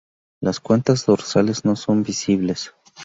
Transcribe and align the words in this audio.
Las 0.41 0.59
cuentas 0.59 1.05
dorsales 1.05 1.63
no 1.63 1.75
son 1.75 2.01
visibles. 2.01 2.73